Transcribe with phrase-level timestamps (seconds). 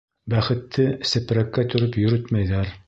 [0.33, 2.77] Бәхетте сепрәккә төрөп йөрөтмәйҙәр.